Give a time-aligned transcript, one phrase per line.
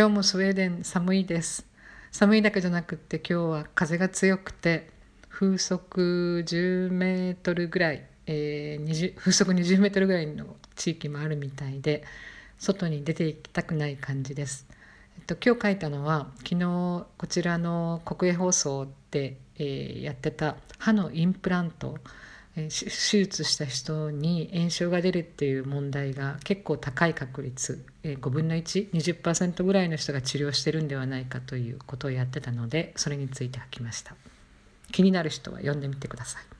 [0.00, 1.66] 今日もスウェーデン寒いです
[2.10, 4.88] 寒いだけじゃなくって今日は風が強くて
[5.28, 12.02] 風速10メートルぐらい、えー、風速20メートルぐらいの地域もあるみたいで
[12.58, 14.66] 外に出て行きたくない感じです。
[15.18, 21.98] えっと、今日書いたのは昨日こちらの国営放送で、えー、やってた歯のインプラント
[22.54, 34.14] 手術した人に炎症が出るっていう問題が結構高い確率5分の120%ぐらいの人が治療してるんではないかということをやってたのでそれについて書きました。
[34.92, 36.59] 気になる人は読んでみてください。